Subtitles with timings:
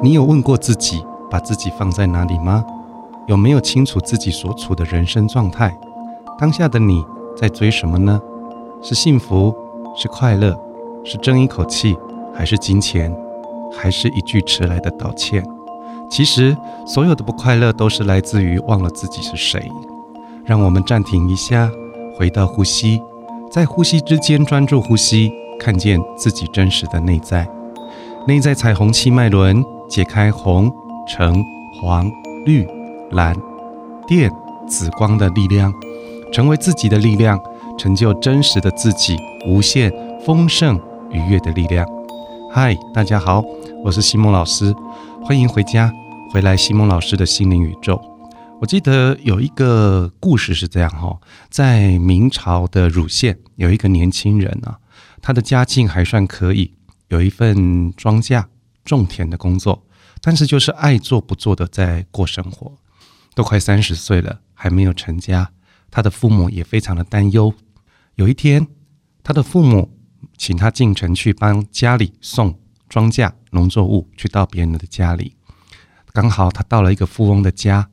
[0.00, 2.64] 你有问过自己，把自己放在哪里吗？
[3.26, 5.76] 有没有清楚自己所处的人生状态？
[6.38, 7.04] 当下的你
[7.36, 8.20] 在追什么呢？
[8.80, 9.52] 是幸福？
[9.96, 10.56] 是快乐？
[11.04, 11.96] 是争一口气？
[12.32, 13.12] 还是金钱？
[13.72, 15.44] 还是一句迟来的道歉？
[16.08, 19.70] 其实，所有的不快乐都是来自于忘了自己是谁。
[20.44, 21.70] 让我们暂停一下，
[22.18, 23.00] 回到呼吸，
[23.48, 27.48] 在呼吸之间专注呼吸，看见自己真实的内在。
[28.26, 29.64] 内在彩虹气脉轮。
[29.88, 30.70] 解开红、
[31.08, 31.42] 橙、
[31.80, 32.12] 黄、
[32.44, 32.68] 绿、
[33.12, 33.34] 蓝、
[34.06, 34.30] 靛、
[34.68, 35.72] 紫光的力量，
[36.30, 37.40] 成为自己的力量，
[37.78, 39.16] 成就真实的自己，
[39.46, 39.90] 无限
[40.26, 40.78] 丰盛
[41.10, 41.86] 愉悦的力量。
[42.52, 43.42] 嗨，大家好，
[43.82, 44.74] 我是西蒙老师，
[45.24, 45.90] 欢迎回家，
[46.34, 47.98] 回来西蒙老师的心灵宇宙。
[48.60, 54.78] 我记得有一个故事是这样哈，在明朝的乳县有一个年轻人啊，
[55.22, 56.74] 他的家境还算可以，
[57.08, 58.44] 有一份庄稼。
[58.84, 59.84] 种田的工作，
[60.22, 62.74] 但是就是爱做不做的在过生活，
[63.34, 65.50] 都快三十岁了还没有成家，
[65.90, 67.52] 他的父母也非常的担忧。
[68.14, 68.66] 有一天，
[69.22, 69.94] 他的父母
[70.38, 75.36] 请他进城去帮家里送庄稼、农作物，去到别人的家里。
[76.14, 77.90] 刚好他到了一个富翁的家，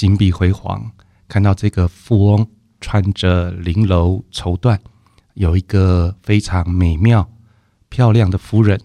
[0.00, 0.92] 金碧辉煌，
[1.28, 2.48] 看到这个富翁
[2.80, 4.78] 穿着绫罗绸缎，
[5.34, 7.30] 有一个非常美妙
[7.90, 8.80] 漂亮的夫人。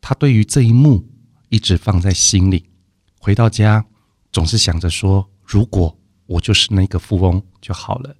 [0.00, 1.08] 他对于这一幕
[1.48, 2.70] 一直放在心里，
[3.18, 3.84] 回到家
[4.30, 8.14] 总是想着说：“如果我就是那个富翁就好了。”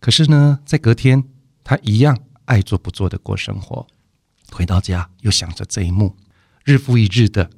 [0.00, 1.24] 可是呢，在隔天，
[1.64, 3.86] 他一样爱做不做的过生活。
[4.52, 6.14] 回到家又想着这一幕，
[6.62, 7.48] 日复一日的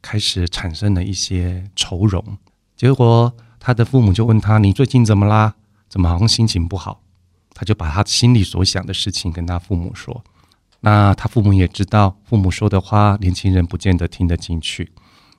[0.00, 2.38] 开始产生了一些愁容。
[2.76, 3.36] 结果
[3.66, 5.52] 他的父母就问他：“你最近怎么啦？
[5.88, 7.02] 怎么好像心情不好？”
[7.52, 10.22] 他就把他心里所想的事情跟他父母说。
[10.82, 14.92] 那他父母也知道，父母说的话，年轻人不见得听得进去。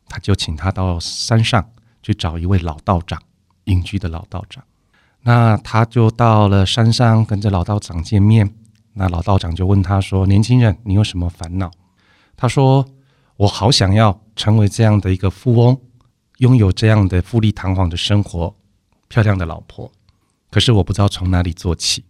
[0.09, 1.69] 他就请他到山上
[2.03, 3.17] 去找一位老道长，
[3.63, 4.61] 隐居的老道长。
[5.21, 8.53] 那他就到了山上，跟着老道长见面。
[8.95, 11.71] 那老道长就问他说：“年轻人，你有什么烦恼？”
[12.35, 12.85] 他说
[13.37, 15.79] ：“我好想要成为这样的一个富翁，
[16.37, 18.55] 拥有这样的富丽堂皇的生活，
[19.07, 19.91] 漂亮的老婆。
[20.49, 22.03] 可是我不知道从哪里做起。”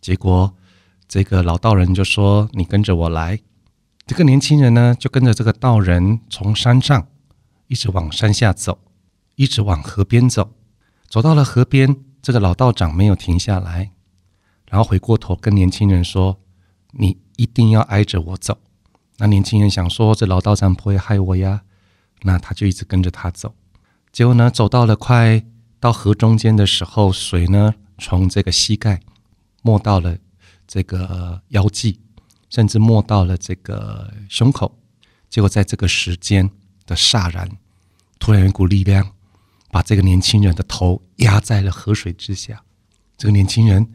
[0.00, 0.54] 结果。
[1.08, 3.38] 这个老道人就说：“你跟着我来。”
[4.08, 7.06] 这个年轻人呢，就跟着这个道人从山上
[7.68, 8.80] 一直往山下走，
[9.36, 10.50] 一直往河边走。
[11.08, 13.92] 走到了河边，这个老道长没有停下来，
[14.68, 16.40] 然后回过头跟年轻人说
[16.98, 18.58] ：“你一定要挨着我走。”
[19.18, 21.62] 那年轻人想说：“这老道长不会害我呀。”
[22.22, 23.54] 那他就一直跟着他走。
[24.16, 25.44] 结果呢，走到了快
[25.78, 29.02] 到河中间的时候，水呢从这个膝盖
[29.60, 30.16] 没到了。
[30.66, 32.00] 这个腰际，
[32.48, 34.78] 甚至没到了这个胸口，
[35.28, 36.50] 结果在这个时间
[36.86, 37.46] 的霎然，
[38.18, 39.12] 突然有一股力量
[39.70, 42.62] 把这个年轻人的头压在了河水之下，
[43.18, 43.86] 这个年轻人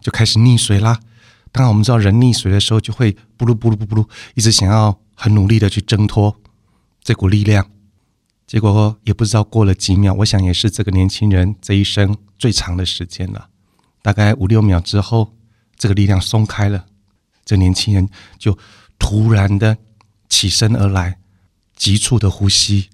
[0.00, 0.98] 就开始溺水啦。
[1.52, 6.40] 当然，我们知道人溺水的时候就会不噜不噜不噜，一直想要很努力的去挣脱
[7.02, 7.70] 这股力量，
[8.48, 13.48] 结果也不知道过了几秒，我想也是这个年轻人这一生最长的时间了，
[14.02, 15.32] 大概五六秒之后。
[15.80, 16.86] 这个力量松开了，
[17.44, 18.58] 这年轻人就
[18.98, 19.78] 突然的
[20.28, 21.20] 起身而来，
[21.76, 22.88] 急促的呼吸，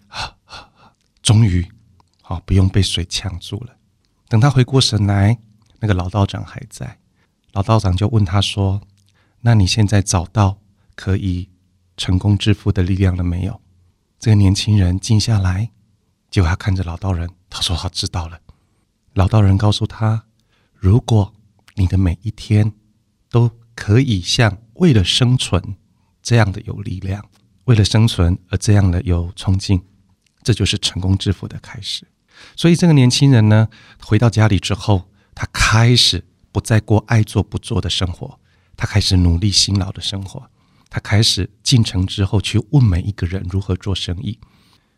[1.23, 1.67] 终于，
[2.21, 3.75] 好不用被水呛住了。
[4.29, 5.39] 等他回过神来，
[5.81, 6.99] 那个老道长还在。
[7.53, 8.83] 老道长就问他说
[9.41, 10.59] ：“那你现在找到
[10.95, 11.49] 可以
[11.97, 13.59] 成功致富的力量了没有？”
[14.25, 15.71] 这个年轻人静下来，
[16.31, 18.41] 结果他看着老道人，他说：“他知道了。”
[19.13, 20.25] 老道人告诉他
[20.73, 21.35] ：“如果。”
[21.77, 22.73] 你的每一天
[23.29, 25.77] 都可以像为了生存
[26.23, 27.29] 这样的有力量，
[27.65, 29.83] 为了生存而这样的有冲劲，
[30.43, 32.07] 这就是成功致富的开始。
[32.57, 33.69] 所以这个年轻人呢，
[34.01, 38.39] 回到家里之后，他开始不再过爱做不做的生活，
[38.75, 40.49] 他开始努力辛劳的生活，
[40.95, 44.39] 他开始进城之后去问每一个人如何做生意。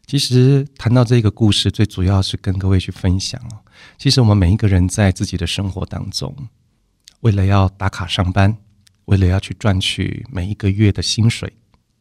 [0.06, 3.64] 其实谈到这个故事，最主要是跟各位去分享哦。
[3.96, 6.36] 其实我们每一个人在自己的生活当中。
[7.20, 8.58] 为了要打卡上班，
[9.06, 11.50] 为了要去赚取每一个月的薪水，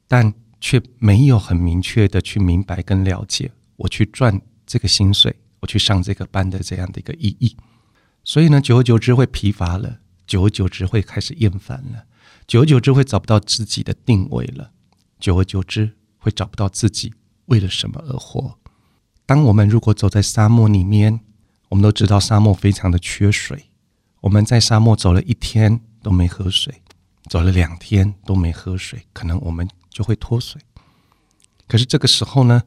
[0.09, 7.55] 但却没有很明确的去明白跟了解，我去赚这个薪水，我去上这个班的这样的一个意义。
[8.25, 12.03] 所以呢，久而久之会疲乏了，久而久之会开始厌烦了，
[12.47, 14.71] 久而久之会找不到自己的定位了，
[15.19, 17.13] 久而久之会找不到自己
[17.45, 18.57] 为了什么而活。
[19.25, 21.19] 当我们如果走在沙漠里面，
[21.69, 23.71] 我们都知道沙漠非常的缺水。
[24.21, 26.81] 我们在沙漠走了一天都没喝水，
[27.29, 30.61] 走了两天都没喝水，可能我们就会脱水。
[31.67, 32.63] 可是这个时候呢，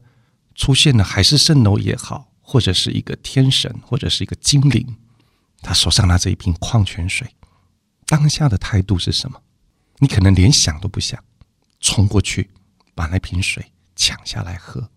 [0.55, 4.97] 出现的海市蜃楼也好，或者是一个天神，或者是一个精灵，
[5.61, 7.29] 他手上拿着一瓶矿泉水，
[8.05, 9.41] 当下的态度是什么？
[9.99, 11.23] 你可能连想都不想，
[11.79, 12.49] 冲过去
[12.95, 14.89] 把那瓶水抢下来喝。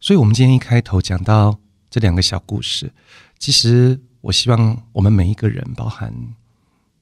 [0.00, 2.92] 所以，我们今天一开头讲到这两个小故事，
[3.38, 6.12] 其实我希望我们每一个人，包含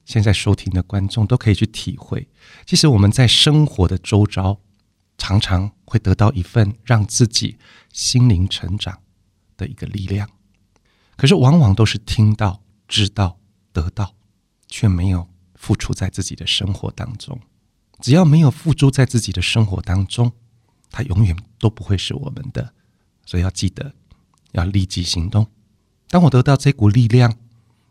[0.05, 2.27] 现在收听的观众，都可以去体会，
[2.65, 4.59] 其实我们在生活的周遭，
[5.17, 7.57] 常常会得到一份让自己
[7.93, 9.01] 心灵成长
[9.57, 10.29] 的一个力量，
[11.15, 13.39] 可是往往都是听到、知道、
[13.71, 14.13] 得到，
[14.67, 15.30] 却没有。
[15.61, 17.39] 付出在自己的生活当中，
[17.99, 20.31] 只要没有付诸在自己的生活当中，
[20.89, 22.73] 它永远都不会是我们的。
[23.27, 23.93] 所以要记得，
[24.53, 25.45] 要立即行动。
[26.07, 27.37] 当我得到这股力量，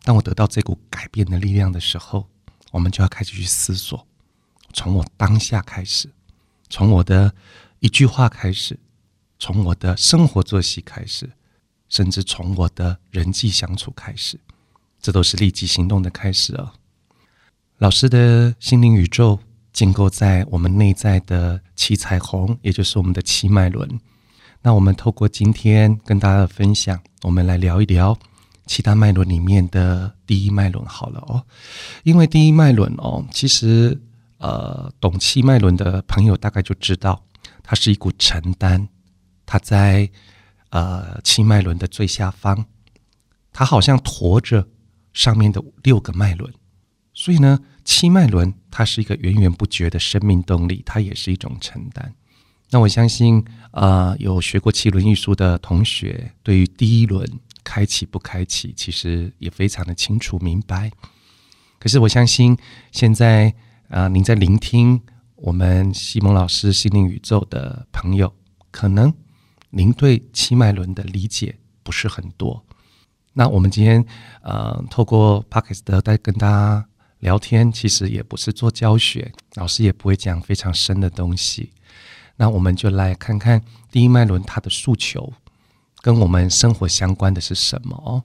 [0.03, 2.29] 当我得到这股改变的力量的时候，
[2.73, 4.05] 我们就要开始去思索，
[4.73, 6.11] 从我当下开始，
[6.69, 7.33] 从我的
[7.79, 8.81] 一句话开始，
[9.39, 11.31] 从我的生活作息开始，
[11.89, 14.41] 甚至从我的人际相处开始，
[15.01, 16.73] 这都是立即行动的开始哦。
[17.81, 19.41] 老师的心灵宇宙
[19.73, 23.89] 建构在我们内在的七彩虹，也就是我们的七脉轮。
[24.61, 28.15] 那我们透过今天跟大家的分享，我们来聊一聊
[28.67, 31.43] 七大脉轮里面的第一脉轮好了哦。
[32.03, 33.99] 因为第一脉轮哦，其实
[34.37, 37.25] 呃，懂七脉轮的朋友大概就知道，
[37.63, 38.87] 它是一股承担，
[39.47, 40.07] 它在
[40.69, 42.67] 呃七脉轮的最下方，
[43.55, 44.69] 它好像驮着
[45.15, 46.53] 上面的六个脉轮。
[47.13, 47.59] 所以呢，
[47.91, 52.15] 七脉轮它是一个源源不绝的生命动力，它也是一种承担。
[52.71, 57.29] 那我相信，呃，有学过七轮艺术的同学，对于第一轮
[57.65, 60.89] 开启不开启，其实也非常的清楚明白。
[61.81, 62.57] 可是我相信，
[62.93, 63.53] 现在
[63.89, 65.03] 啊，您在聆听
[65.35, 68.33] 我们西蒙老师心灵宇宙的朋友，
[68.71, 69.13] 可能
[69.71, 72.65] 您对七脉轮的理解不是很多。
[73.33, 74.07] 那我们今天
[74.43, 76.87] 呃，透过 p o c k e t 在跟大家。
[77.21, 81.73] 聊天其实也不是做教学，老师也不会讲非常深的东西。
[82.37, 85.33] 那我们就来看看第一脉轮它的诉求
[86.01, 88.25] 跟我们生活相关的是什么哦。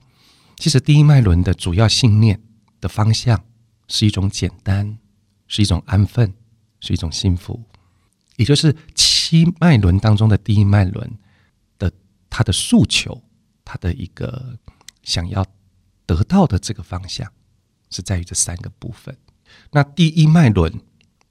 [0.56, 2.40] 其实第一脉轮的主要信念
[2.80, 3.44] 的方向
[3.88, 4.98] 是一种简单，
[5.46, 6.32] 是一种安分，
[6.80, 7.62] 是一种幸福，
[8.36, 11.18] 也就是七脉轮当中的第一脉轮
[11.78, 11.92] 的
[12.30, 13.22] 它的诉求，
[13.66, 14.58] 它的一个
[15.02, 15.44] 想要
[16.06, 17.30] 得到的这个方向。
[17.90, 19.16] 是在于这三个部分。
[19.70, 20.80] 那第一脉轮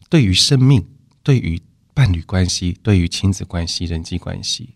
[0.10, 0.88] 对于生命、
[1.22, 1.62] 对于
[1.94, 4.74] 伴侣关系、对于亲子关系、人际关系，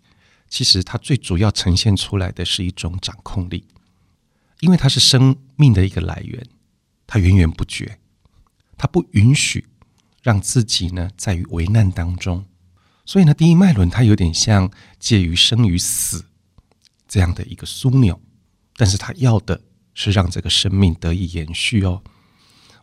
[0.50, 3.66] 其实它最主要呈现出来的是一种掌控力，
[4.60, 6.46] 因为它是生命的一个来源，
[7.08, 8.00] 它源源不绝，
[8.78, 9.66] 它不允许
[10.22, 12.46] 让自己呢在于危难当中。
[13.06, 16.26] 所以呢，第一脉轮它有点像介于生与死
[17.08, 18.22] 这样的一个枢纽，
[18.76, 19.62] 但是它要的。
[20.00, 22.02] 是让这个生命得以延续哦。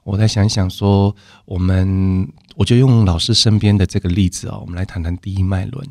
[0.05, 1.17] 我再想想说，
[1.47, 5.89] 我们我就用老师身边的这个例子哦，我们来谈谈第一脉轮。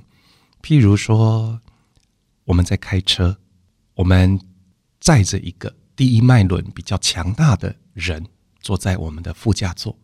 [0.62, 1.60] 譬如说，
[2.44, 3.38] 我们在开车，
[3.96, 4.40] 我们
[5.00, 8.24] 载着一个第一脉轮比较强大的人
[8.62, 9.98] 坐在我们的副驾座。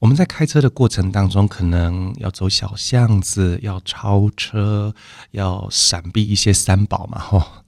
[0.00, 4.92] 我们在开车的过程当中，可能要走小巷子，要超车，
[5.30, 7.63] 要闪避一些三宝嘛，吼。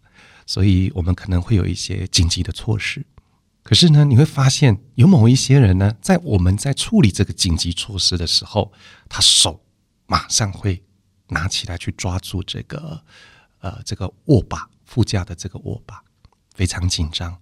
[0.46, 3.04] 所以我们可能会有一些紧急的措施，
[3.64, 8.72] 可是呢，你会发现有某一些人呢，在我们在处理这个紧急措施的时候，
[9.08, 9.60] 他手
[10.06, 10.84] 马上会
[11.30, 13.02] 拿起来去抓住这个
[13.58, 16.00] 呃这个握把副驾的这个握把，
[16.54, 17.38] 非常紧张。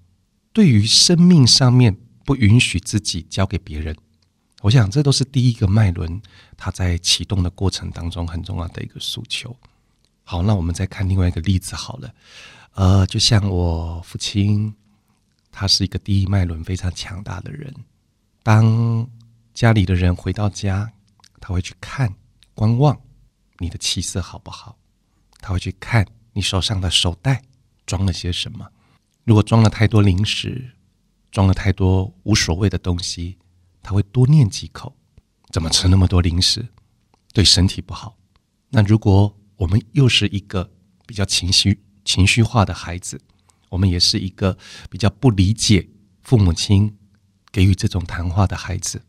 [0.54, 1.94] 对于生命上面
[2.25, 3.94] 不允许自己交给别人，
[4.62, 6.23] 我想这都是第一个脉轮
[6.56, 9.54] 它在启动的过程当中很重要的一个诉求。
[10.23, 12.14] 好，那我们再看另外一个例子好了。
[12.75, 14.75] 呃，就像我父亲，
[15.52, 17.73] 他是一个第一脉轮非常强大的人。
[18.43, 19.09] 当
[19.52, 20.93] 家里的人回到家，
[21.40, 22.12] 他会去看、
[22.52, 23.00] 观望
[23.59, 24.76] 你的气色好不好，
[25.40, 27.43] 他会去看你手上的手袋
[27.87, 28.69] 装了些什么。
[29.23, 30.73] 如果装了太多零食，
[31.31, 33.38] 装了太多无所谓的东西，
[33.83, 34.97] 他会多念几口。
[35.52, 36.66] 怎么吃那么多零食，
[37.33, 38.16] 对身体不好？
[38.71, 40.69] 那如果我们又是一个
[41.07, 43.20] 比较情绪，情绪化的孩子，
[43.70, 44.56] 我们也是一个
[44.90, 45.88] 比较不理解
[46.23, 46.99] 父母亲
[47.50, 49.02] 给予这种谈话的孩子，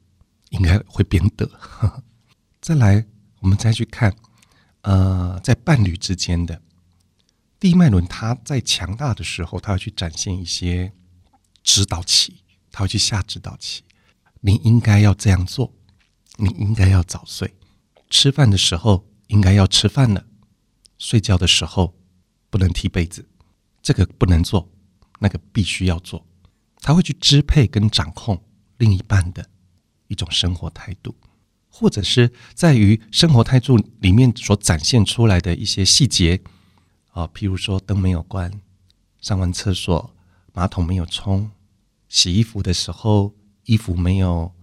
[0.49, 1.49] 应该会变得。
[2.61, 3.05] 再来，
[3.39, 4.15] 我们再去看，
[4.81, 6.61] 呃，在伴侣之间的
[7.59, 10.93] 第一脉轮，它在强大的时候，它要去展现一些
[11.63, 13.83] 指导期，他会去下指导棋。
[14.41, 15.73] 你应该要这样做，
[16.37, 17.55] 你应该要早睡，
[18.09, 20.25] 吃饭的时候应该要吃饭了，
[20.99, 21.94] 睡觉的时候
[22.55, 23.27] 不能踢被子，
[23.81, 24.71] 这个不能做，
[25.19, 26.25] 那个必须要做。
[26.77, 28.41] 他会去支配跟掌控
[28.77, 29.45] 另一半的
[30.07, 31.13] 一种生活态度，
[31.67, 36.41] 或者是在于生活态度里面所展现出来的一些细节
[37.11, 38.61] 啊，譬如说灯没有关，
[39.19, 40.15] 上完厕所
[40.53, 41.51] 马桶没有冲，
[42.07, 43.35] 洗衣服的时候
[43.65, 44.53] 衣服没有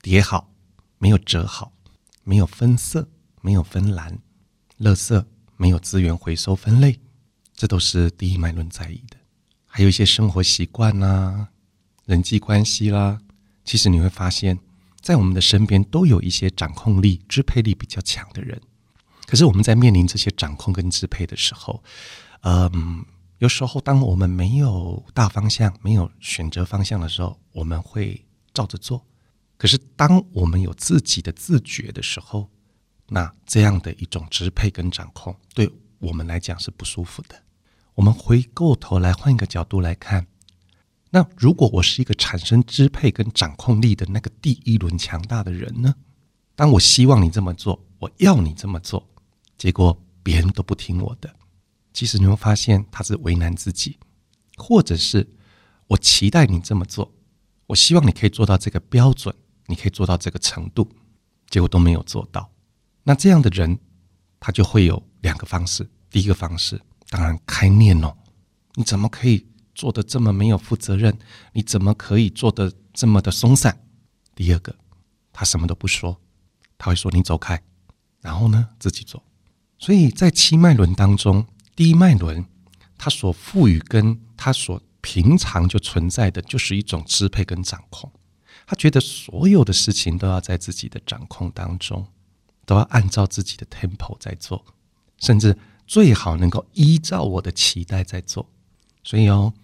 [0.00, 0.48] 叠好，
[0.98, 1.72] 没有折好，
[2.22, 3.08] 没有分色，
[3.40, 4.20] 没有分蓝，
[4.78, 5.24] 垃圾
[5.56, 7.00] 没有资源回收分类，
[7.54, 9.16] 这都是第一脉轮在意的。
[9.66, 11.48] 还有一些生活习惯呐。
[12.04, 13.20] 人际关系啦，
[13.64, 14.58] 其实你会发现，
[15.00, 18.60] 在我们的身边都有一些掌控力、支配力比较强的人。
[19.24, 21.80] 可是我们在面临这些掌控跟支配的时候，
[22.42, 23.06] 嗯，
[23.38, 29.06] 有时候当我们没有大方向、没有选择方向的时候，我们会照着做。
[29.56, 32.50] 可是当我们有自己的自觉的时候，
[33.06, 35.70] 那这样的一种支配跟掌控，对
[36.02, 37.42] 我们来讲是不舒服的。
[37.94, 40.26] 我们回过头来换一个角度来看。
[41.10, 45.94] 那如果我是一个产生支配跟掌控力的那个第一轮强大的人呢？
[46.56, 49.06] 当我希望你这么做，我要你这么做，
[49.56, 51.34] 结果别人都不听我的，
[51.92, 53.98] 其实你会发现他是为难自己，
[54.56, 55.28] 或者是
[55.86, 57.12] 我期待你这么做，
[57.66, 59.34] 我希望你可以做到这个标准，
[59.66, 60.88] 你可以做到这个程度，
[61.48, 62.50] 结果都没有做到。
[63.02, 63.78] 那这样的人，
[64.40, 65.90] 他就会有两个方式。
[66.10, 68.14] 第一个方式，当然开念哦，
[68.74, 69.46] 你怎么可以？
[69.74, 71.18] 做的这么没有负责任，
[71.54, 73.82] 你怎么可以做的这么的松散？
[74.34, 74.76] 第二个，
[75.32, 76.20] 他什么都不说，
[76.76, 77.58] 他会说你走开，
[78.20, 79.24] 然后呢自己做。
[79.78, 82.44] 所以在七脉轮当中，第一脉轮
[82.98, 88.12] 它所赋予跟它所平常就存在的，就是一种支配跟掌控。
[88.66, 92.06] 他觉得所有的事情都要在自己的掌控当中，
[92.66, 94.64] 都要按照自己的 tempo 在做，
[95.22, 98.46] 甚至最好能够依照我的期待在做。
[99.02, 99.54] 所以哦。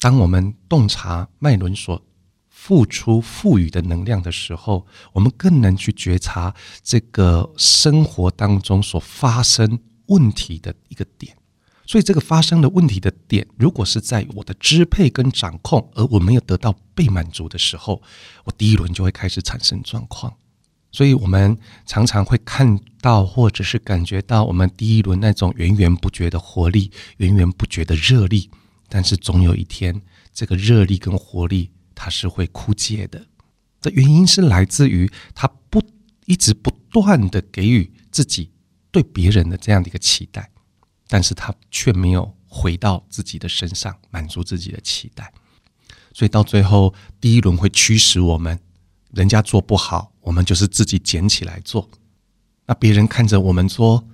[0.00, 2.00] 当我们洞察脉轮所
[2.48, 11.36] 付出、赋予的能量的时候，我们更能去觉察这个生活当中所发生问题的一个点。
[11.84, 18.00] 所以，这个发生的问题的点，如果是在我的支配跟掌控，而我没有得到被满足的时候，
[18.44, 20.32] 我第一轮就会开始产生状况。
[20.90, 28.50] 所以，我们常常会看到，或者是感觉到，我们第一轮那种源源不绝的活力、源源不绝的热力。
[28.88, 30.00] 但是总有一天，
[30.32, 33.26] 这个热力跟活力它是会枯竭的。
[33.82, 35.80] 的原因是来自于他不
[36.24, 38.50] 一直不断的给予自己
[38.90, 40.50] 对别人的这样的一个期待，
[41.06, 45.32] 但是他却没有回到自己的身上满足自己的期待。
[46.14, 48.58] 所以到最后，第一轮会驱使我们，
[49.10, 51.88] 人家做不好，我们就是自己捡起来做。
[52.66, 54.06] 那别人看着我们做，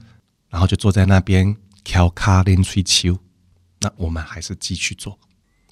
[0.48, 3.18] 然后就坐在那边敲卡连吹球。
[3.80, 5.18] 那我们还是继续做，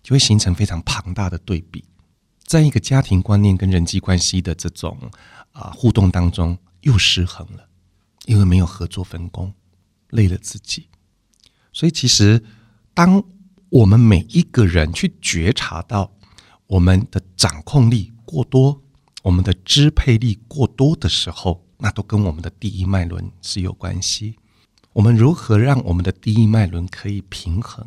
[0.03, 1.85] 就会形成非常庞大的对比，
[2.45, 4.99] 在一个家庭观念跟人际关系的这种
[5.53, 7.69] 啊互动当中又失衡了，
[8.27, 9.55] 因为没有合作分工，
[10.11, 10.89] 累了自己。
[11.73, 12.45] 所以其实，
[12.93, 13.23] 当
[13.71, 16.13] 我们每一个人去觉察到
[16.67, 18.83] 我们的掌控力过多，
[19.23, 24.37] 我们的支配力过多的时候，那都跟我们的第一脉轮是有关系。
[24.93, 27.87] 我们如何让我们的第一脉轮可以平衡？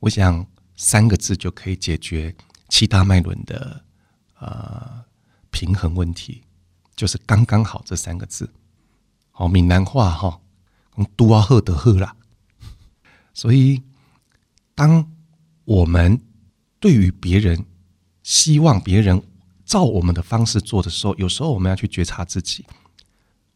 [0.00, 2.34] 我想三个字就可以解决
[2.68, 3.84] 七大脉轮的
[4.40, 5.04] 呃
[5.50, 6.42] 平衡问题，
[6.96, 8.50] 就是刚刚好这三个字。
[9.30, 10.40] 好，闽南话哈，
[10.96, 12.16] 用“都啊赫的赫”啦。
[13.34, 13.82] 所以，
[14.74, 15.10] 当
[15.64, 16.20] 我们
[16.80, 17.64] 对于别人
[18.22, 19.22] 希望别人
[19.72, 22.62] 照我们的方式做的时候，有时候我们要去觉察自己，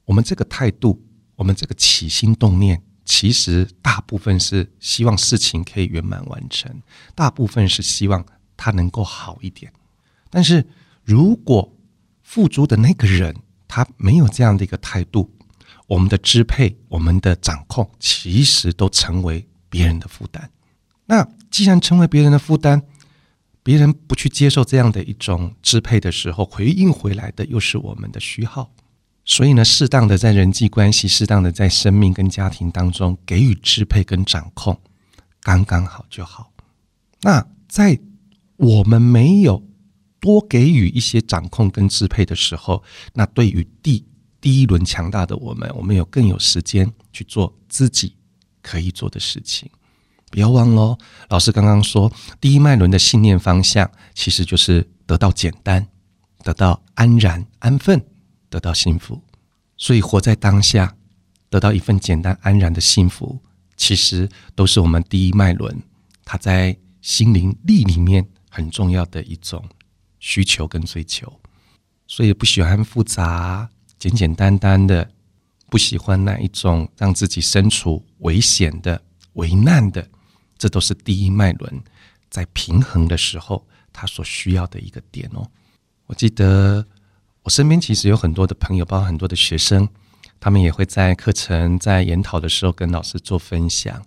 [0.06, 1.04] 我们这个态度，
[1.34, 2.82] 我们这个起心动念。
[3.04, 6.74] 其实大部分是希望事情可以圆满完成，
[7.14, 8.24] 大部分是希望
[8.56, 9.70] 它能够好一点。
[10.30, 10.66] 但是
[11.04, 11.70] 如果
[12.22, 13.36] 付诸的那个人
[13.68, 15.30] 他没有这样的一个态度，
[15.86, 20.50] 我们的支配、我们的掌控，其实都成为别人的负担。
[21.04, 22.82] 那既然成为别人的负担，
[23.66, 28.72] 别人不去接受这样的一种支配的时候，回应回来的又是我们的虚耗。
[29.24, 34.80] 所以呢，适当的在人际关系、适当的在生命跟家庭当中给予支配跟掌控，
[35.40, 36.52] 刚刚好就好。
[37.22, 37.98] 那在
[38.56, 39.60] 我们没有
[40.20, 44.06] 多给予一些掌控跟支配的时候，那对于第
[44.40, 48.14] 第一轮强大的我们，我们有更有时间去做自己
[48.62, 49.68] 可以做的事情。
[50.36, 50.98] 不要忘喽，
[51.30, 52.12] 老师刚刚说，
[52.42, 55.88] 第一脉轮的信念方向其实就是得到简单，
[56.42, 58.04] 得到安然安分，
[58.50, 59.18] 得到幸福。
[59.78, 60.94] 所以活在当下，
[61.48, 63.40] 得到一份简单安然的幸福，
[63.78, 65.74] 其实都是我们第一脉轮
[66.22, 69.64] 它在心灵力里面很重要的一种
[70.18, 71.32] 需求跟追求。
[72.06, 75.10] 所以不喜欢复杂，简简单单的，
[75.70, 79.00] 不喜欢那一种让自己身处危险的、
[79.32, 80.06] 危难的。
[80.58, 81.82] 这都是第一脉轮
[82.30, 85.48] 在平衡的时候，他所需要的一个点哦。
[86.06, 86.86] 我记得
[87.42, 89.88] 我身边其实有很多的朋友，包括很多的学生，
[90.40, 94.02] 他们也会在课程在研讨的时候跟老师做分享。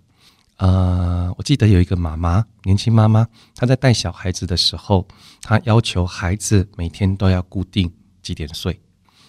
[0.56, 5.08] 呃，我记得有一个妈妈，年轻妈妈，她在带小孩子的时候，
[5.40, 7.90] 她要求孩子每天都要固定
[8.22, 8.78] 几点睡，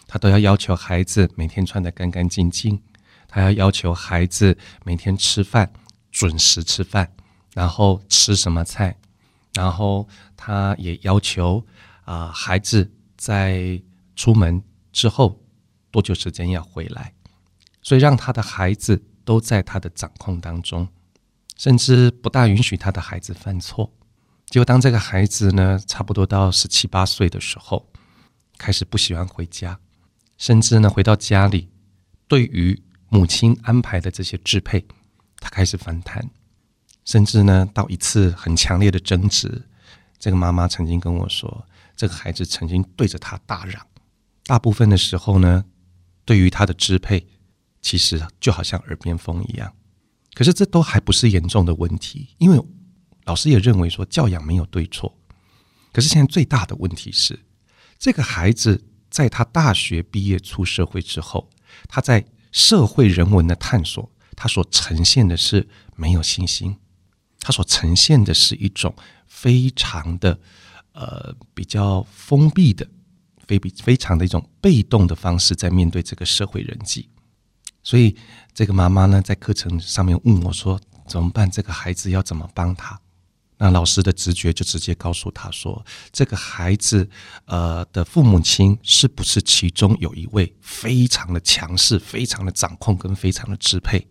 [0.07, 2.81] 她都要要求孩子每天穿得干干净净，
[3.29, 5.71] 她要要求孩子每天吃饭。
[6.21, 7.11] 准时吃饭，
[7.55, 8.95] 然后吃什么菜，
[9.55, 11.65] 然后他也要求
[12.05, 13.81] 啊，孩子在
[14.15, 14.61] 出门
[14.91, 15.43] 之后
[15.89, 17.11] 多久时间要回来，
[17.81, 20.87] 所以让他的孩子都在他的掌控当中，
[21.57, 23.91] 甚至不大允许他的孩子犯错。
[24.45, 27.89] 结果当这个孩子呢，差不多到十七八岁的时候，
[28.59, 29.79] 开始不喜欢回家，
[30.37, 31.71] 甚至呢回到家里，
[32.27, 34.85] 对于母亲安排的这些支配。
[35.41, 36.29] 他开始反弹，
[37.03, 39.61] 甚至呢，到一次很强烈的争执。
[40.19, 41.65] 这个妈妈曾经跟我说，
[41.97, 43.85] 这个孩子曾经对着他大嚷。
[44.45, 45.65] 大部分的时候呢，
[46.23, 47.27] 对于他的支配，
[47.81, 49.73] 其实就好像耳边风一样。
[50.35, 52.63] 可是这都还不是严重的问题，因为
[53.23, 55.17] 老师也认为说教养没有对错。
[55.91, 57.39] 可是现在最大的问题是，
[57.97, 61.49] 这个孩子在他大学毕业出社会之后，
[61.87, 64.09] 他在社会人文的探索。
[64.41, 66.75] 他所呈现的是没有信心，
[67.39, 68.91] 他所呈现的是一种
[69.27, 70.39] 非常的
[70.93, 72.87] 呃比较封闭的、
[73.45, 77.07] 非比非常的一种被动的方式在面对这个社会人际。
[77.83, 78.17] 所以
[78.51, 81.47] 这个妈妈呢，在课程上面问我说：“怎么办？
[81.51, 82.99] 这个孩子要怎么帮他？”
[83.59, 87.07] 那老师的直觉就直接告诉他说：“这个孩子
[87.45, 94.07] 呃的父母亲是不是其中有一位非常的强势、非常的掌控跟非常的支配？”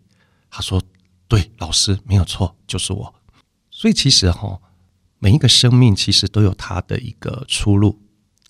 [0.51, 0.83] 他说
[1.29, 3.15] ：“对，老师没有错，就是我。
[3.71, 4.61] 所以其实哈，
[5.19, 8.01] 每一个生命其实都有他的一个出路，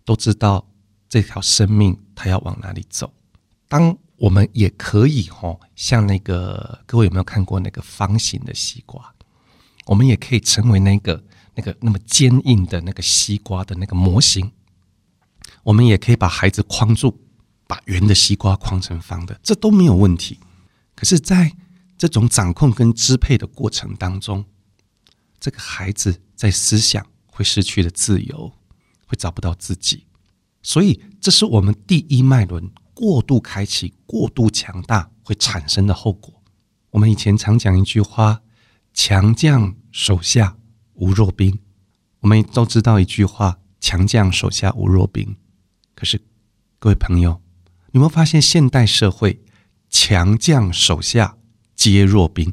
[0.05, 0.67] 都知道
[1.09, 3.13] 这条生命它要往哪里走。
[3.69, 9.15] 当我们也可以哈，像那个各位有没有看过那个方形的西瓜？
[9.87, 11.23] 我们也可以成为那个
[11.55, 14.53] 那个那么坚硬的那个西瓜的那个模型。
[15.63, 17.19] 我们也可以把孩子框住，
[17.67, 20.39] 把圆的西瓜框成方的，这都没有问题。
[20.95, 21.53] 可是，在
[22.01, 24.47] 这种掌控跟支配的过程当中，
[25.39, 28.51] 这个孩子在思想会失去了自由，
[29.07, 30.07] 会找不到自己，
[30.63, 36.43] 所以这是我们第一脉轮过度开启、过度强大会产生的后果。
[36.89, 38.41] 我们以前常讲一句话
[38.95, 40.57] ：“强将手下
[40.95, 41.59] 无弱兵。”
[42.21, 45.37] 我们都知道一句话：“强将手下无弱兵。”
[45.95, 46.19] 可是，
[46.79, 47.43] 各位朋友，
[47.93, 49.45] 有没有发现现代社会
[49.91, 51.37] 强将手下？
[51.81, 52.53] 皆弱兵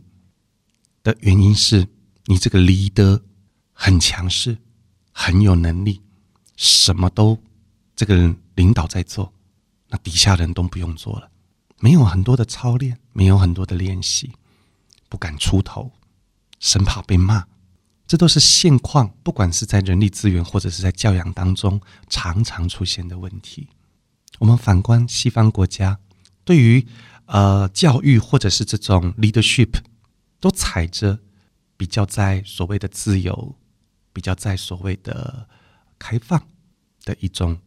[1.04, 1.86] 的原因是
[2.28, 3.22] 你这个 leader
[3.74, 4.58] 很强势，
[5.12, 6.02] 很有能力，
[6.56, 7.38] 什么都
[7.94, 9.34] 这个领导在做，
[9.90, 11.30] 那底下人都不用做了，
[11.82, 14.32] 没有很多的操练，没有很多的练习，
[15.10, 15.92] 不敢出头，
[16.62, 17.48] 生怕被骂，
[18.08, 19.14] 这都是现况。
[19.24, 23.68] 不管是在人力资源或者是在教养当中，常常出现的问题。
[24.40, 26.00] 我们反观西方国家，
[26.46, 26.88] 对于
[27.28, 29.82] 呃，教育或者是这种 leadership，
[30.40, 31.20] 都踩着
[31.76, 33.54] 比较在所谓的自由，
[34.14, 35.46] 比较在所谓的
[36.00, 36.42] 开放
[37.04, 37.60] 的一种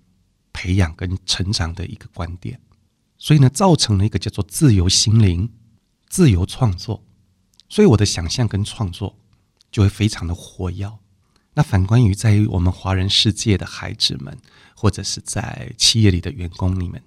[0.50, 2.58] 培养跟成长的一个观点，
[3.18, 5.52] 所以呢，造成了一个叫做自由心灵、
[6.08, 7.04] 自由创作。
[7.68, 9.14] 所以我的想象跟创作
[9.70, 10.90] 就会非常的活跃。
[11.52, 14.38] 那反观于在于我们华人世界的孩子们，
[14.74, 17.02] 或者是在企业里的员工里面，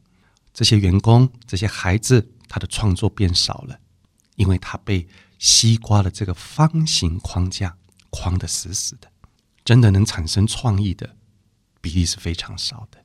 [0.54, 2.30] 这些员工、这些孩子。
[2.54, 3.80] 他的创作变少了，
[4.36, 5.08] 因为他被
[5.40, 7.76] 西瓜的这个方形框架
[8.12, 9.08] 框得死死的，
[9.66, 11.16] 真的能产生创意的
[11.82, 13.00] 比例是非常少的。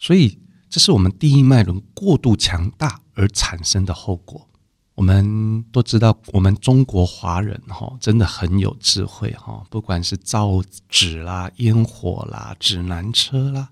[0.00, 4.48] 所以，这是我们第一脉轮过度强大而产生的后果。
[4.96, 13.68] 我们都知道，我们中国华人哈真的很有智慧哈，不管是造纸啦、烟火啦、指南车啦，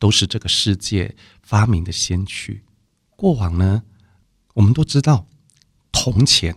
[0.00, 2.64] 都是这个世界发明的先驱。
[3.14, 3.84] 过往呢？
[4.54, 5.26] 我们都知道，
[5.92, 6.56] 铜钱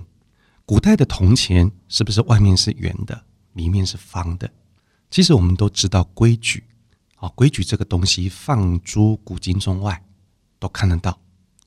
[0.65, 4.49] 古代的铜钱是不是外面是圆的，里面是方的？
[5.09, 6.63] 其实我们都知道规矩，
[7.15, 10.03] 啊，规矩这个东西放诸古今中外
[10.59, 11.19] 都看得到，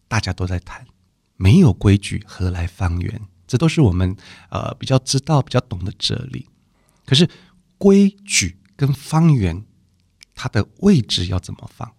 [0.09, 0.87] 大家都在谈。
[1.37, 3.21] 没有规矩，何来方圆？
[3.47, 4.14] 这都是我们
[4.51, 6.47] 呃比较知道、比较懂的哲理。
[7.07, 7.29] 可是
[7.79, 9.64] 规矩跟方圆，
[10.35, 11.90] 它的位置要怎么放？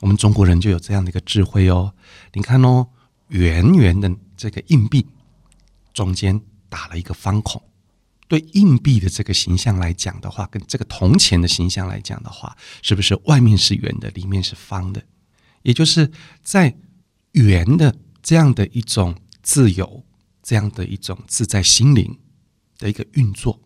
[0.00, 1.94] 我们中国人就有这样的一个智慧哦。
[2.34, 2.88] 你看哦，
[3.32, 5.06] 圆圆的这个硬币。
[5.92, 6.40] 中间
[6.70, 7.62] 打了一个方孔，
[8.26, 15.02] 对硬币的这个形象来讲的话，跟这个铜钱的形象来讲的话，是不是外面是圆的，里面是方的？
[15.60, 16.10] 也就是
[16.42, 16.74] 在
[17.32, 20.02] 圆的这样的一种自由，
[20.42, 22.18] 这样的一种自在心灵
[22.78, 23.60] 的一个运作，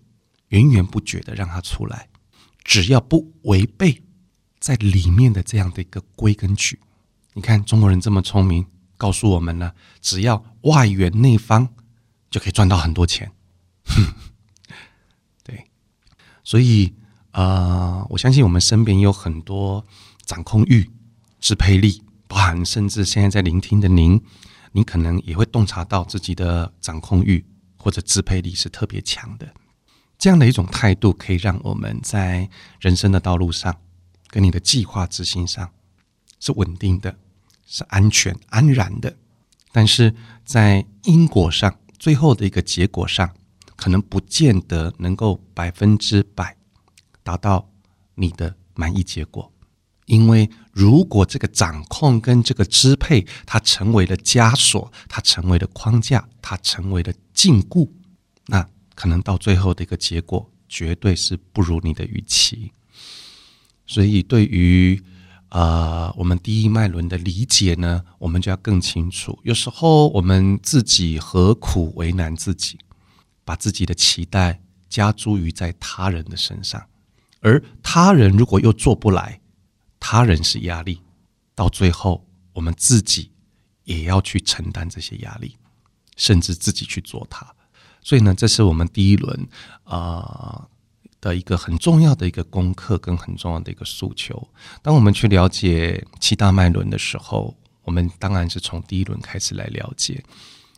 [0.48, 2.08] 源源不绝的让它出来，
[2.64, 4.02] 只要不违背
[4.58, 6.80] 在里面的这样的一个规跟矩。
[7.34, 11.68] 你看中国人这么聪明，告诉我们呢，只要外圆内方。
[12.28, 13.30] 就可以赚到很多钱，
[15.44, 15.70] 对，
[16.42, 16.92] 所以
[17.30, 19.86] 啊，我相信我们身边有很多
[20.26, 20.90] 掌控欲、
[21.40, 24.20] 支配力，包含甚至现在在聆听的您，
[24.72, 27.42] 你可能也会洞察到自己的掌控欲
[27.78, 29.54] 或者支配力是特别强的。
[30.18, 33.74] 这样的一种态度，可以让我们在人生的道路上，
[34.28, 35.70] 跟你的计划执行上
[36.40, 37.16] 是稳定的，
[37.66, 39.16] 是安全安然的，
[39.72, 41.78] 但是在因果上。
[41.98, 43.34] 最后的一个结果上，
[43.74, 46.54] 可能不见得能够百分之百
[47.22, 47.70] 达到
[48.14, 49.50] 你的满意结果，
[50.04, 57.90] 因为如果这个掌控跟这个支配，它成为了枷锁，它成为了框架，它成为了禁锢，
[58.46, 62.72] 那可能到最后的一个结果，绝对是不如你的预期。
[63.86, 65.02] 所以，对于
[65.50, 69.38] 呃，我们第一脉轮的理解呢，我们就要更清楚。
[69.44, 72.78] 有时候我们自己何苦为难自己，
[73.44, 76.84] 把自己的期待加诸于在他人的身上，
[77.40, 79.40] 而他人如果又做不来，
[80.00, 81.00] 他人是压力，
[81.54, 83.30] 到最后我们自己
[83.84, 85.56] 也要去承担这些压力，
[86.16, 87.46] 甚至自己去做它。
[88.02, 89.48] 所以呢，这是我们第一轮
[89.84, 90.66] 啊。
[91.20, 94.48] 的一个很重要的一个功课跟很重要的一个诉求。
[94.82, 100.22] 当我们去了解七大脉轮的时候，我们当然是从第一轮开始来了解。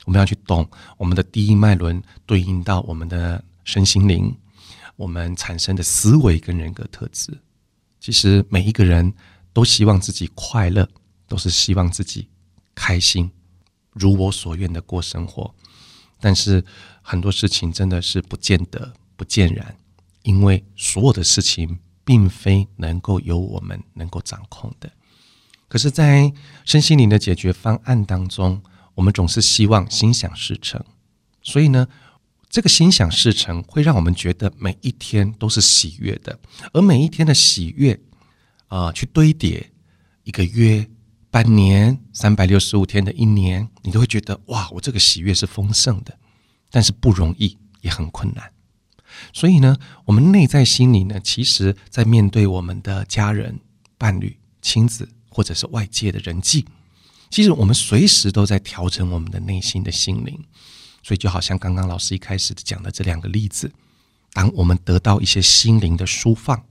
[0.04, 4.34] 我们要去懂我们的第一脉轮对应到我们的身心灵，
[4.96, 7.36] 我们产生的思维跟人格特质。
[8.00, 9.12] 其实每一个人
[9.52, 10.88] 都希望自己快乐，
[11.26, 12.28] 都是希望自己
[12.74, 13.30] 开心，
[13.92, 15.54] 如我所愿的过生活。
[16.20, 16.64] 但是
[17.02, 19.76] 很多事情真的是不见得不见然。
[20.28, 24.92] 因为所有的事情并非能够由我们能够掌控的，
[25.68, 26.30] 可是，在
[26.66, 28.62] 身心灵的解决方案当中，
[28.94, 30.84] 我们总是希望心想事成。
[31.42, 31.88] 所以呢，
[32.50, 36.38] 这个心想事成会让我们觉得每一天都是喜悦的，
[36.74, 37.98] 而每一天的喜悦，
[38.66, 39.70] 啊，去堆叠
[40.24, 40.86] 一个月、
[41.30, 46.18] 半年、三百六十五天的一年，你都会觉得哇，我这个喜悦是丰盛的，
[46.70, 48.52] 但是不容易，也很困难。
[49.32, 53.60] 所以呢，我们内在心里呢，其实在面对我们的家人、
[53.96, 56.64] 伴侣、亲子，或者是外界的人际，
[57.30, 60.44] 其实我们随时都在调整我们的内心的心灵。
[61.02, 63.70] 所以，就好像刚刚老师一开始讲的这两个例子，
[64.32, 66.64] 当我们得到一些心灵的舒放、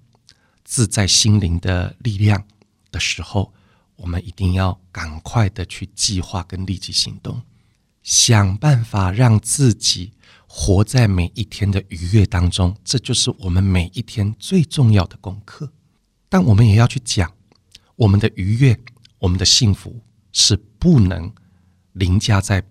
[0.64, 2.44] 自在心灵的力量
[2.92, 3.54] 的时候，
[3.96, 7.42] 我们一定要赶快的去计划跟立即行动，
[8.04, 10.12] 想办法让自己。
[10.60, 15.72] 活在每一天的愉悦当中，这就是我们每一天最重要的功课。
[16.28, 17.32] 但我们也要去讲，
[17.96, 18.76] 我们的愉悦、
[19.20, 21.32] 我们的幸福是不能
[21.93, 22.63] 凌驾在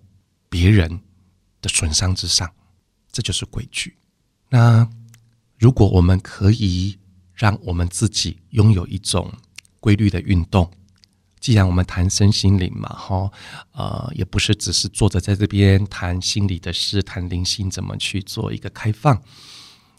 [0.49, 0.99] 别人
[1.61, 2.53] 的损伤之上，
[3.09, 3.95] 这就是规矩。
[4.49, 4.87] 那
[5.57, 6.99] 如果我们可以
[7.33, 9.31] 让我们自己拥有一种
[9.79, 10.69] 规律的运动。
[11.39, 13.31] 既然我们谈身心灵嘛，哈，
[13.71, 19.21] 呃，也不是只是坐着在这边谈心理的事，谈灵性怎么去做一个开放。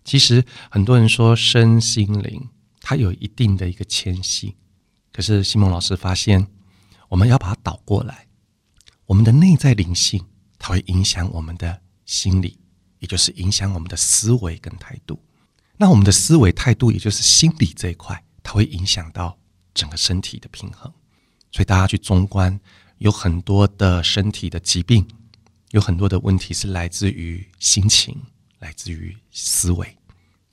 [0.04, 2.48] 其实很多人说身心灵
[2.80, 4.56] 它有一定的一个牵系，
[5.12, 6.48] 可是西蒙老师发现，
[7.08, 8.26] 我们要把它倒过来，
[9.06, 10.24] 我们的内在灵性
[10.58, 12.58] 它会影响我们的心理，
[12.98, 15.22] 也就是影响我们的思维跟态度。
[15.76, 19.38] 那我们的思维态度，也就是心理这一块，它会影响到
[19.72, 20.92] 整个身体的平衡。
[21.58, 22.60] 所以大家去中观，
[22.98, 25.04] 有很多的身体的疾病，
[25.72, 28.16] 有很多的问题是来自于心情，
[28.60, 29.96] 来自于思维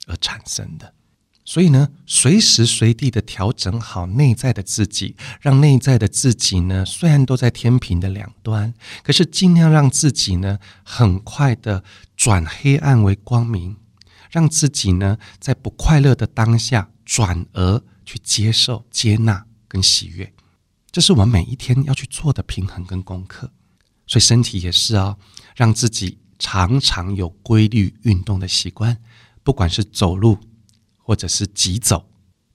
[0.08, 0.92] 而产生的。
[1.44, 11.84] 所以呢，随时随地的调整好内在的自己，让内在的自己呢，虽然都在天平的两端，可是尽量让自己呢，很快的
[12.16, 13.76] 转黑暗为光明，
[14.28, 20.32] 让自己呢在不快乐的当下，转而去接受、接纳跟喜悦。
[20.96, 23.52] 这是我们每一天要去做的平衡跟功课。
[24.06, 25.18] 所以身体也是啊，
[25.54, 28.96] 让自己常常有规律运动的习惯，
[29.42, 30.38] 不管是走路，
[30.96, 32.08] 或者是急走、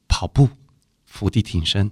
[0.07, 0.49] 跑步、
[1.05, 1.91] 伏地挺身、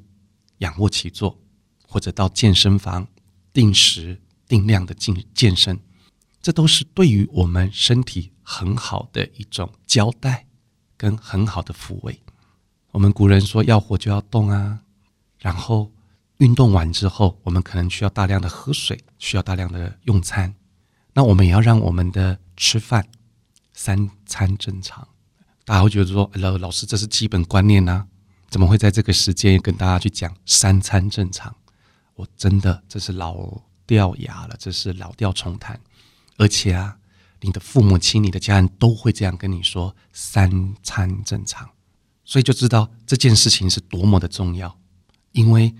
[0.58, 1.40] 仰卧起坐，
[1.88, 3.08] 或者到健身房
[3.54, 5.80] 定时定量的进健身。
[6.42, 10.48] 这都是对于我们身体很好的一种交代，
[10.98, 12.20] 跟很好的抚慰。
[12.90, 14.80] 我们古人说要活就要动啊，
[15.38, 15.92] 然后
[16.39, 20.56] 运动完之后，我们可能需要大量的喝水，需要大量的用餐。
[21.13, 23.06] 那我们也要让我们的吃饭
[23.73, 25.08] 三餐正常。
[25.65, 28.06] 大家会觉得说，老老师这是基本观念呐，
[28.49, 31.54] 怎么会在这个时间跟大家去讲三餐正常？
[32.15, 35.80] 我真的这是老掉牙了，这是老调重弹。
[36.38, 36.97] 而且啊，
[37.41, 41.69] 你的父母亲、你的家人都会这样跟你说“三餐正常”，
[42.23, 44.80] 所以就知道这件事情是多么的重要。
[45.34, 45.75] 因为，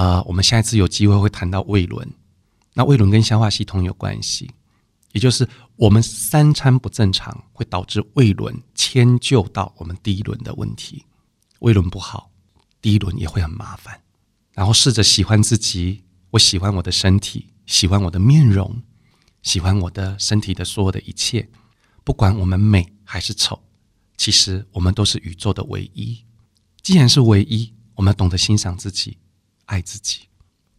[0.00, 2.10] 呃，我们下一次有机会会谈到胃轮，
[2.72, 4.50] 那胃轮跟消化系统有关系，
[5.12, 11.04] 也就是我们三餐不正常，会导致胃轮迁就到我们第一轮的问题。
[11.58, 12.30] 胃轮不好，
[12.80, 14.00] 第一轮也会很麻烦。
[14.52, 18.82] 然后试着喜欢自己，我喜欢我的身体，喜欢我的面容。
[19.42, 21.46] 喜欢我的身体的所有的一切，
[22.04, 23.62] 不管我们美还是丑，
[24.16, 26.24] 其实我们都是宇宙的唯一。
[26.80, 29.18] 既然是唯一，我们懂得欣赏自己，
[29.70, 30.22] 爱自己，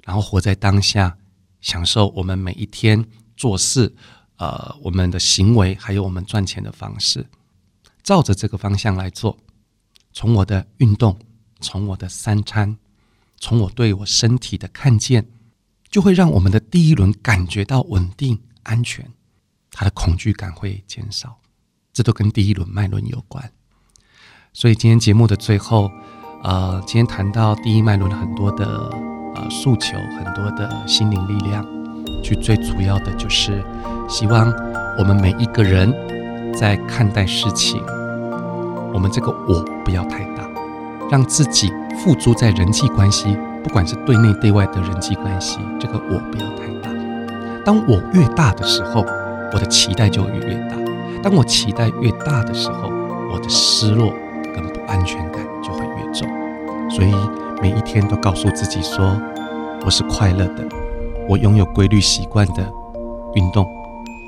[0.04, 1.18] 然后活在当下，
[1.62, 3.06] 享受我们每一天
[3.38, 3.96] 做事，
[4.36, 7.26] 呃，我们的行为，还有我们赚钱的方式，
[8.04, 9.38] 照着这个方向来做。
[10.12, 11.18] 从我的运动，
[11.62, 12.78] 从我的三餐，
[13.40, 15.26] 从我对我身体的看见，
[15.90, 18.38] 就会让我们的第一轮感觉到稳定。
[18.64, 19.10] 安全，
[19.72, 21.40] 他的恐惧感会减少，
[21.94, 23.52] 这都跟第一轮脉轮有关。
[24.54, 25.90] 所以今天节目的最后，
[26.44, 28.66] 呃，今天谈到第一脉轮的很多的
[29.36, 31.64] 呃诉求，很多的心灵力量，
[32.24, 33.64] 去最主要的就是
[34.10, 34.52] 希望
[34.98, 35.94] 我们每一个人
[36.52, 37.80] 在看待事情，
[38.92, 40.44] 我们这个我不要太大，
[41.12, 46.90] 让自己付诸在人际关系，不管是对内对外的人际关系，这个我不要太大。
[47.64, 49.06] 当我越大的时候，
[49.54, 50.76] 我的期待就越越大；
[51.22, 52.90] 当我期待越大的时候，
[53.32, 54.12] 我的失落
[54.92, 56.30] 安全感就会越重。
[56.90, 57.14] 所以
[57.62, 59.18] 每一天都告诉自己说
[59.86, 60.68] ：“我是快乐的，
[61.30, 62.70] 我拥有规律习惯的
[63.36, 63.66] 运动，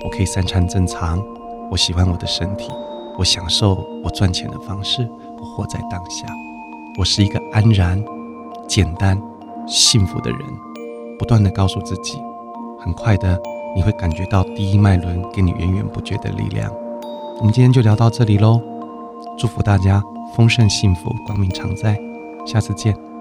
[0.06, 1.22] 我可以三餐正常，
[1.70, 2.72] 我喜欢我的身体，
[3.18, 5.06] 我享受我赚钱的方式，
[5.38, 6.26] 我活在当下，
[6.98, 8.02] 我是一个安然、
[8.66, 9.22] 简单、
[9.68, 10.40] 幸福的人。”
[11.20, 12.18] 不断的告诉自己。
[12.80, 13.40] 很快的，
[13.76, 16.70] 你会感觉到第一脉轮给你源源不绝的力量。
[17.40, 18.60] 我们今天就聊到这里喽，
[19.38, 20.04] 祝福大家
[20.36, 22.00] 丰盛、幸福、光明常在，
[22.46, 23.13] 下次见。